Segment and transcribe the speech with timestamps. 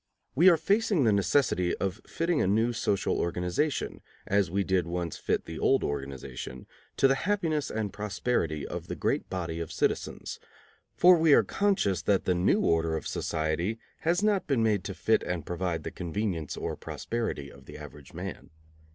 [0.33, 5.15] We are facing the necessity of fitting a new social organization, as we did once
[5.17, 6.65] fit the old organization,
[6.97, 10.39] to the happiness and prosperity of the great body of citizens;
[10.95, 14.95] for we are conscious that the new order of society has not been made to
[14.95, 18.49] fit and provide the convenience or prosperity of the average man.